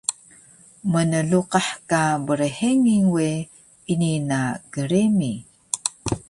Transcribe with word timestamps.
Mnluqah 0.91 1.69
ka 1.89 2.01
brhengil 2.25 3.05
we, 3.15 3.27
ini 3.93 4.11
na 4.29 4.41
gremi 4.73 5.33